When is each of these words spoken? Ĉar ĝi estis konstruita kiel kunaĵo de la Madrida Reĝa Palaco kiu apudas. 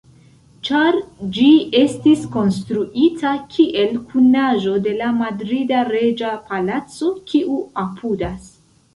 Ĉar 0.67 0.95
ĝi 1.33 1.49
estis 1.79 2.23
konstruita 2.35 3.33
kiel 3.55 3.93
kunaĵo 4.13 4.73
de 4.87 4.93
la 5.01 5.09
Madrida 5.17 5.83
Reĝa 5.91 6.31
Palaco 6.47 7.11
kiu 7.33 7.59
apudas. 7.83 8.49